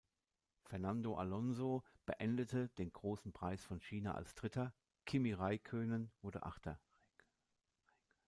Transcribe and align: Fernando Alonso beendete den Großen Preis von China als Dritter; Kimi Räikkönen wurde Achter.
Fernando 0.63 1.13
Alonso 1.13 1.83
beendete 2.07 2.69
den 2.79 2.91
Großen 2.91 3.31
Preis 3.33 3.63
von 3.63 3.79
China 3.79 4.15
als 4.15 4.33
Dritter; 4.33 4.73
Kimi 5.05 5.31
Räikkönen 5.31 6.09
wurde 6.23 6.41
Achter. 6.41 6.79